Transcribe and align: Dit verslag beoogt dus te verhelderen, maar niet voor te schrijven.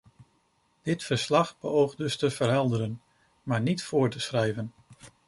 Dit 0.81 1.03
verslag 1.03 1.57
beoogt 1.59 1.97
dus 1.97 2.17
te 2.17 2.29
verhelderen, 2.29 3.01
maar 3.43 3.61
niet 3.61 3.83
voor 3.83 4.09
te 4.09 4.19
schrijven. 4.19 4.71